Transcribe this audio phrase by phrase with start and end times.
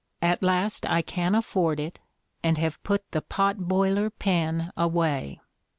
[0.23, 1.99] At last I can afford it,
[2.41, 5.39] and have put the pot boiler pen away.